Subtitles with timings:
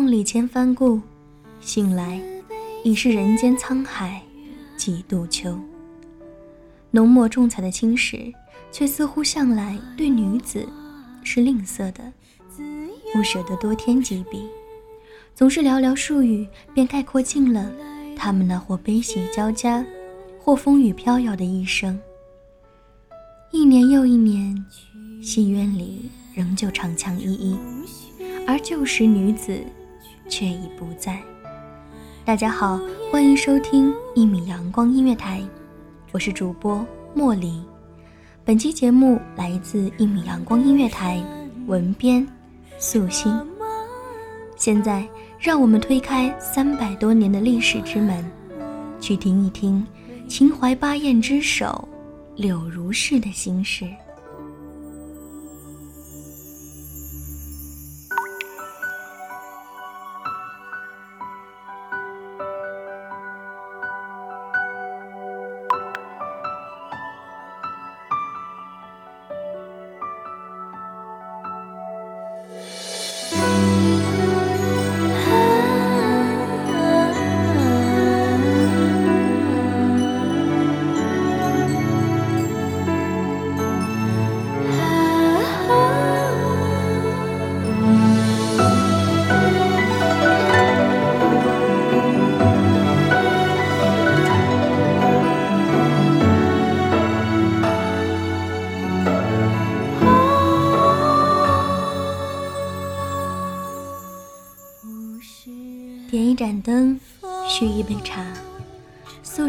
[0.00, 0.98] 梦里千帆故，
[1.60, 2.18] 醒来
[2.82, 4.22] 已是人间沧海
[4.74, 5.54] 几度秋。
[6.90, 8.32] 浓墨重彩的青史，
[8.72, 10.66] 却似乎向来对女子
[11.22, 12.10] 是吝啬的，
[13.12, 14.48] 不舍得多添几笔，
[15.34, 17.70] 总是寥寥数语便概括尽了
[18.16, 19.84] 他们那或悲喜交加，
[20.38, 22.00] 或风雨飘摇的一生。
[23.50, 24.64] 一年又一年，
[25.22, 27.58] 戏院里仍旧长枪依依，
[28.46, 29.62] 而旧时女子
[30.30, 31.20] 却已不在。
[32.24, 32.80] 大家好，
[33.10, 35.42] 欢迎收听一米阳光音乐台，
[36.12, 37.60] 我是主播茉莉。
[38.44, 41.20] 本期节目来自一米阳光音乐台，
[41.66, 42.26] 文编
[42.78, 43.36] 素心。
[44.56, 45.06] 现在，
[45.38, 48.24] 让我们推开三百多年的历史之门，
[49.00, 49.84] 去听一听
[50.28, 51.86] 秦淮八艳之首
[52.36, 53.84] 柳如是的心事。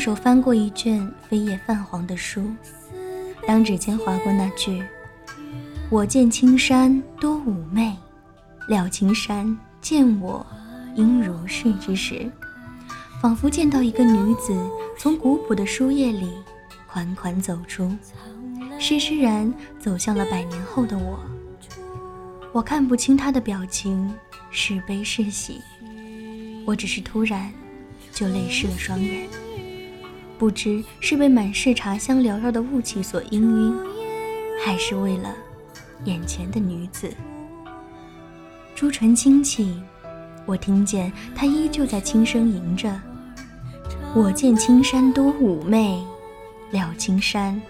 [0.00, 2.50] 手翻过一卷飞叶泛黄的书，
[3.46, 4.82] 当指尖划过那句
[5.90, 7.94] “我见青山多妩媚，
[8.66, 10.44] 料青山见我
[10.96, 12.30] 应如是”之时，
[13.20, 14.58] 仿佛见到一个女子
[14.98, 16.32] 从古朴的书页里
[16.86, 17.94] 款款走出，
[18.78, 21.20] 施施然走向了百年后的我。
[22.52, 24.12] 我看不清她的表情
[24.50, 25.60] 是悲是喜。
[26.66, 27.52] 我只是突然
[28.12, 29.28] 就泪湿了双眼，
[30.40, 33.74] 不知是被满是茶香缭绕的雾气所氤氲，
[34.64, 35.36] 还是为了
[36.04, 37.12] 眼前的女子。
[38.74, 39.78] 朱唇轻启，
[40.46, 42.98] 我听见她依旧在轻声吟着
[44.16, 46.02] ：“我见青山多妩媚，
[46.70, 47.60] 料青山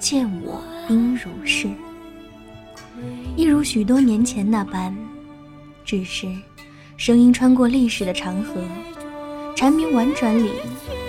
[0.00, 1.68] 见我应如是。”
[3.38, 4.92] 一如许多年前那般，
[5.84, 6.26] 只是。
[6.96, 8.60] 声音穿过历史的长河，
[9.54, 10.50] 缠绵婉转里，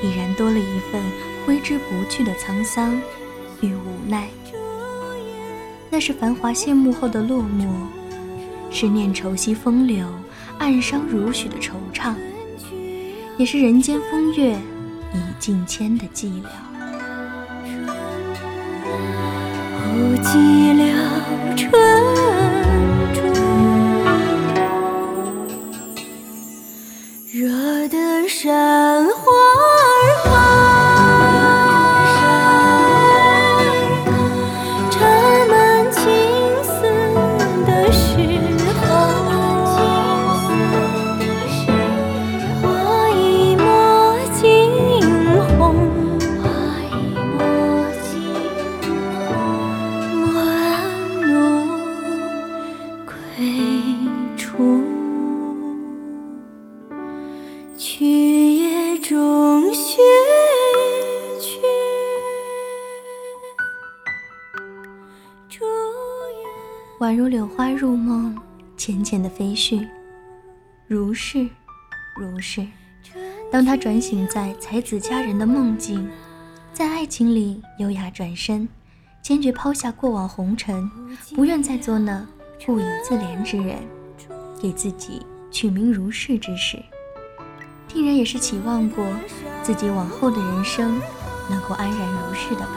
[0.01, 1.01] 已然多了一份
[1.45, 2.99] 挥之不去的沧桑
[3.61, 4.27] 与无奈。
[5.89, 7.67] 那是繁华谢幕后的落寞，
[8.69, 10.07] 是念愁惜风流，
[10.59, 12.13] 暗伤如许的惆怅，
[13.37, 14.55] 也是人间风月
[15.13, 16.45] 已尽迁的寂寥。
[19.91, 20.37] 不寂
[20.75, 20.93] 寥
[21.57, 21.71] 春
[23.13, 23.19] 竹，
[27.33, 29.08] 惹得山
[66.99, 68.35] 宛如柳花入梦，
[68.75, 69.87] 浅浅的飞絮。
[70.85, 71.49] 如是，
[72.17, 72.67] 如是。
[73.49, 76.05] 当他转醒在才子佳人的梦境，
[76.73, 78.67] 在爱情里优雅转身，
[79.21, 80.91] 坚决抛下过往红尘，
[81.33, 82.27] 不愿再做那
[82.65, 83.77] 不以自怜之人，
[84.61, 86.83] 给自己取名如是之时，
[87.87, 89.05] 定然也是期望过
[89.63, 90.99] 自己往后的人生
[91.49, 92.71] 能够安然如是的吧。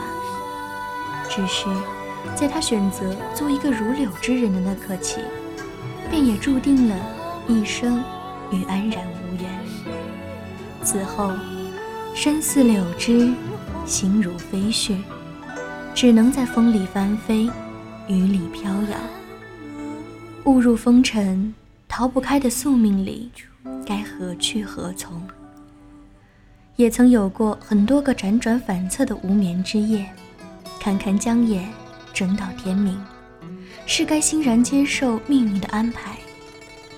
[1.29, 1.67] 只是，
[2.35, 5.21] 在他选择做一个如柳之人的那刻起，
[6.11, 6.97] 便也注定了
[7.47, 8.03] 一生
[8.51, 9.51] 与安然无缘。
[10.83, 11.33] 此后，
[12.15, 13.33] 身似柳枝，
[13.87, 14.97] 心如飞絮，
[15.95, 17.51] 只能在风里翻飞，
[18.09, 18.99] 雨里飘摇。
[20.45, 21.55] 误入风尘，
[21.87, 23.31] 逃不开的宿命里，
[23.87, 25.23] 该何去何从？
[26.77, 30.05] 也曾有过很多个辗转反侧的无眠之夜，
[30.81, 31.69] 堪堪将眼
[32.13, 33.01] 争到天明，
[33.87, 36.17] 是该欣然接受命运的安排，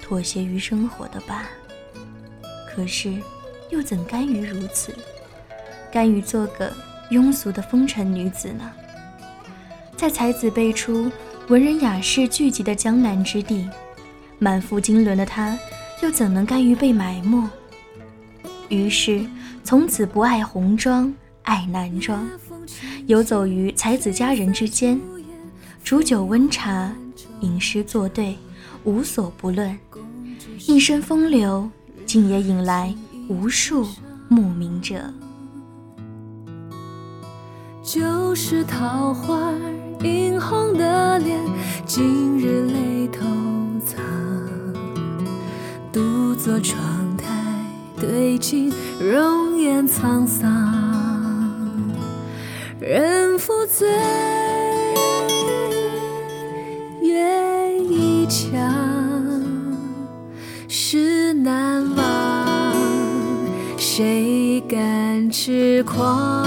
[0.02, 1.44] 妥协于生活的吧？
[2.68, 3.14] 可是，
[3.70, 4.94] 又怎甘于如此？
[5.92, 6.72] 甘于做个
[7.10, 8.70] 庸俗的风尘女子呢？
[9.96, 11.10] 在才子辈出、
[11.48, 13.68] 文人雅士聚集的江南之地，
[14.38, 15.56] 满腹经纶的她，
[16.02, 17.48] 又怎能甘于被埋没？
[18.68, 19.24] 于是，
[19.62, 21.14] 从此不爱红妆，
[21.44, 22.26] 爱男装，
[23.06, 25.00] 游走于才子佳人之间，
[25.82, 26.92] 煮酒温茶，
[27.40, 28.36] 吟诗作对，
[28.84, 29.78] 无所不论。
[30.66, 31.70] 一身风流，
[32.06, 32.94] 竟也引来
[33.28, 33.86] 无数
[34.28, 35.12] 慕名者。
[37.82, 39.52] 旧时桃花
[40.00, 41.38] 映红的脸，
[41.84, 43.20] 今日泪偷
[43.84, 44.02] 藏。
[45.92, 47.26] 独坐窗台
[48.00, 50.83] 对镜，容颜沧桑。
[52.86, 53.88] 人负醉，
[57.00, 58.60] 月一腔，
[60.68, 62.74] 事难忘。
[63.78, 66.44] 谁敢痴狂？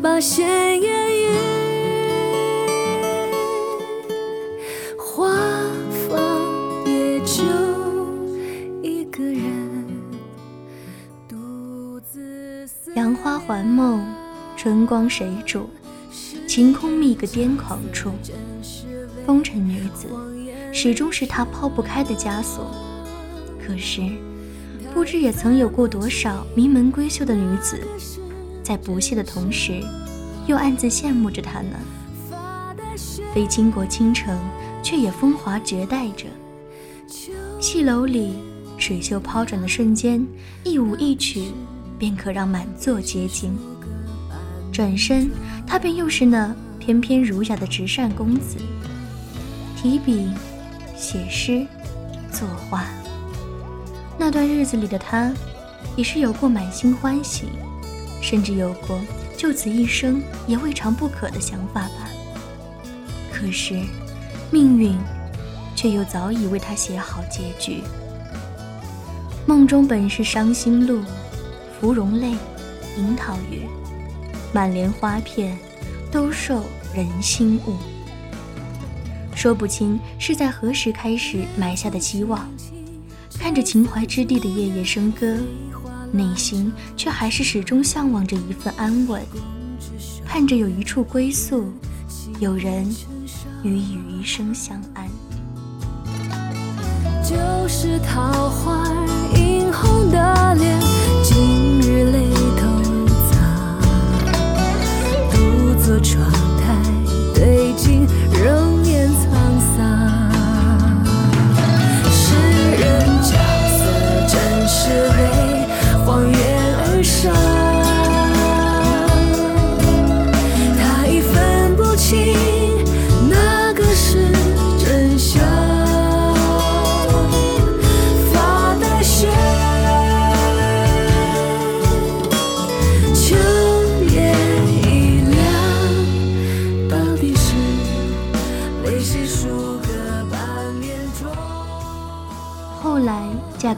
[0.00, 0.71] 把闲
[12.94, 14.04] 杨花环梦，
[14.54, 15.70] 春光谁主？
[16.46, 18.10] 晴空觅个癫狂处。
[19.24, 20.08] 风尘女子，
[20.74, 22.70] 始终是他抛不开的枷锁。
[23.58, 24.02] 可是，
[24.92, 27.80] 不知也曾有过多少名门闺秀的女子，
[28.62, 29.82] 在不屑的同时，
[30.46, 31.78] 又暗自羡慕着他呢。
[33.32, 34.38] 非倾国倾城，
[34.82, 36.26] 却也风华绝代着。
[37.58, 38.34] 戏楼里，
[38.76, 40.26] 水袖抛转的瞬间，
[40.62, 41.52] 一舞一曲，
[42.02, 43.56] 便可让满座皆惊。
[44.72, 45.30] 转身，
[45.64, 48.56] 他便又是那翩翩儒雅的直善公子。
[49.76, 50.28] 提笔，
[50.96, 51.64] 写诗，
[52.32, 52.86] 作画。
[54.18, 55.32] 那段日子里的他，
[55.94, 57.44] 也是有过满心欢喜，
[58.20, 58.98] 甚至有过
[59.38, 62.10] 就此一生也未尝不可的想法吧。
[63.32, 63.80] 可是，
[64.50, 64.98] 命运
[65.76, 67.80] 却又早已为他写好结局。
[69.46, 71.00] 梦中本是伤心路，
[71.82, 72.36] 芙蓉泪，
[72.96, 73.66] 樱桃雨，
[74.52, 75.58] 满帘花片，
[76.12, 76.62] 都受
[76.94, 77.74] 人心误。
[79.34, 82.48] 说不清是在何时开始埋下的希望，
[83.36, 85.36] 看着秦淮之地的夜夜笙歌，
[86.12, 89.20] 内心却还是始终向往着一份安稳，
[90.24, 91.72] 盼着有一处归宿，
[92.38, 92.88] 有人
[93.64, 95.08] 与以余生相安。
[97.24, 98.88] 就是桃花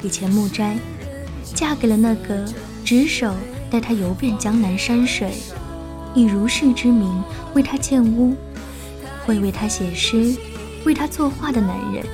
[0.05, 0.77] 给钱木斋，
[1.55, 2.45] 嫁给了那个
[2.85, 3.35] 执手
[3.71, 5.33] 带她游遍江南山水，
[6.15, 8.37] 以如是之名为她建屋，
[9.25, 10.37] 会为她写诗，
[10.85, 12.05] 为她作画的男人。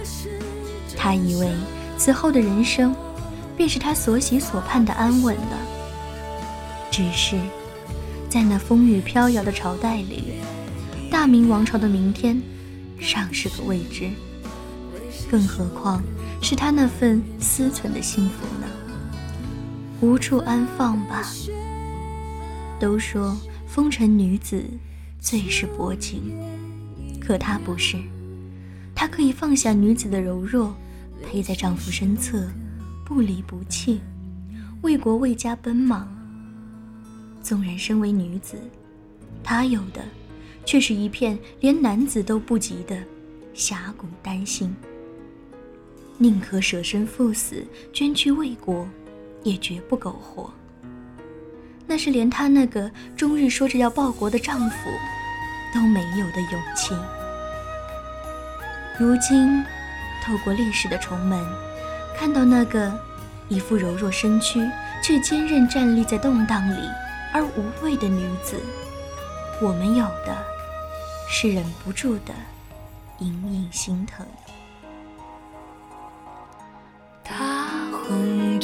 [0.97, 1.51] 她以为
[1.99, 2.95] 此后的人生，
[3.57, 5.59] 便是她所喜所盼的安稳了。
[6.93, 7.37] 只是，
[8.29, 10.35] 在那风雨飘摇的朝代里，
[11.11, 12.41] 大明王朝的明天，
[13.01, 14.09] 尚是个未知。
[15.31, 16.03] 更何况
[16.43, 18.67] 是他那份思存的幸福呢？
[20.01, 21.23] 无处安放吧。
[22.81, 24.65] 都说风尘女子
[25.21, 26.37] 最是薄情，
[27.21, 27.97] 可她不是，
[28.93, 30.75] 她可以放下女子的柔弱，
[31.23, 32.51] 陪在丈夫身侧，
[33.05, 34.01] 不离不弃，
[34.83, 36.09] 为国为家奔忙。
[37.41, 38.57] 纵然身为女子，
[39.45, 40.03] 她有的
[40.65, 43.01] 却是一片连男子都不及的
[43.55, 44.75] 侠骨丹心。
[46.23, 48.87] 宁可舍身赴死，捐躯为国，
[49.43, 50.53] 也绝不苟活。
[51.87, 54.77] 那是连她那个终日说着要报国的丈夫
[55.75, 56.95] 都没有的勇气。
[58.99, 59.65] 如今，
[60.23, 61.43] 透过历史的重门，
[62.15, 62.93] 看到那个
[63.49, 64.61] 一副柔弱身躯
[65.03, 66.87] 却坚韧站立在动荡里
[67.33, 68.61] 而无畏的女子，
[69.63, 70.37] 我们有的
[71.31, 72.35] 是忍不住的
[73.21, 74.27] 隐隐心疼。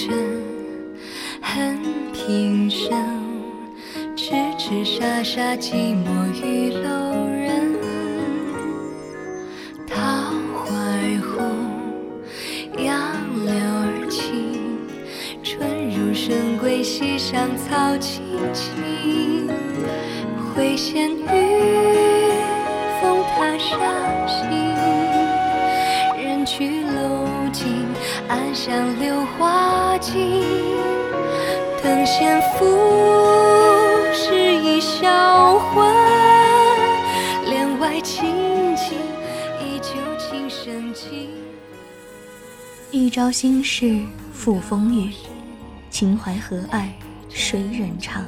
[0.06, 0.14] 红尘
[1.40, 1.78] 很
[2.12, 2.96] 平生，
[4.14, 7.74] 痴痴傻傻寂寞玉楼人。
[9.86, 9.96] 桃
[10.54, 11.36] 花儿红，
[12.84, 12.94] 杨
[13.44, 14.78] 柳儿青，
[15.42, 18.22] 春入深闺，溪上草青
[18.52, 19.48] 青。
[20.54, 21.95] 会仙雨，
[29.98, 30.42] 尽，
[31.82, 32.64] 等闲赋
[34.12, 35.86] 诗一销魂。
[37.44, 38.98] 帘外轻轻，
[39.60, 41.30] 依旧情深情。
[42.90, 44.00] 一朝心事
[44.32, 45.12] 付风雨，
[45.90, 46.92] 秦淮河岸
[47.28, 48.24] 谁人唱？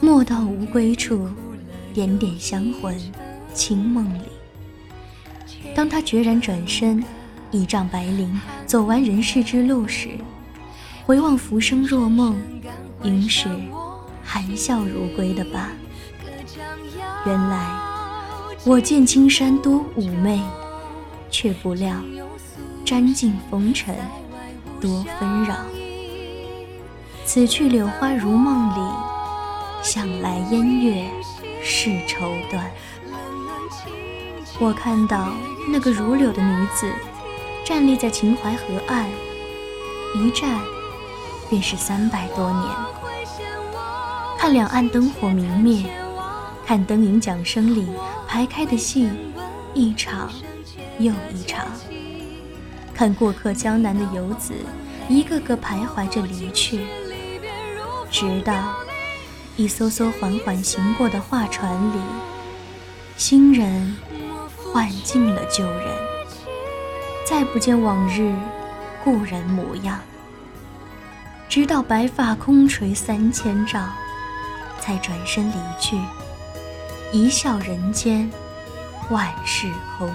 [0.00, 1.28] 莫道无归处，
[1.92, 2.94] 点点香魂
[3.52, 4.28] 清梦里。
[5.74, 7.02] 当他决然转身。
[7.54, 8.28] 倚仗白绫
[8.66, 10.18] 走完人世之路时，
[11.06, 12.36] 回望浮生若梦，
[13.04, 13.48] 应是
[14.24, 15.70] 含笑如归的吧。
[17.24, 17.64] 原来
[18.64, 20.42] 我见青山多妩媚，
[21.30, 21.94] 却不料
[22.84, 23.94] 沾尽风尘
[24.80, 25.54] 多纷扰。
[27.24, 28.92] 此去柳花如梦里，
[29.80, 31.08] 想来烟月
[31.62, 32.64] 是绸缎。
[34.58, 35.32] 我看到
[35.70, 36.90] 那个如柳的女子。
[37.64, 39.06] 站立在秦淮河岸，
[40.14, 40.60] 一站
[41.48, 42.70] 便是三百多年。
[44.38, 45.86] 看两岸灯火明灭，
[46.66, 47.88] 看灯影桨声里
[48.28, 49.08] 排开的戏，
[49.72, 50.30] 一场
[50.98, 51.66] 又一场。
[52.92, 54.52] 看过客江南的游子，
[55.08, 56.86] 一个个徘徊着离去，
[58.10, 58.52] 直到
[59.56, 62.00] 一艘艘缓缓行过的画船里，
[63.16, 63.96] 新人
[64.54, 66.03] 换尽了旧人。
[67.24, 68.34] 再不见往日
[69.02, 69.98] 故人模样，
[71.48, 73.88] 直到白发空垂三千丈，
[74.78, 75.98] 才转身离去。
[77.12, 78.30] 一笑人间，
[79.08, 80.14] 万事空。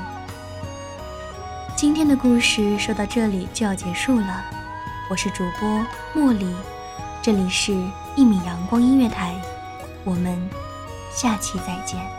[1.76, 4.46] 今天的故事说到这里就要结束了，
[5.10, 5.86] 我是主播
[6.16, 6.56] 茉莉，
[7.24, 7.72] 这里是
[8.16, 9.34] 《一米阳光音乐台》，
[10.04, 10.38] 我们
[11.12, 12.19] 下期再见。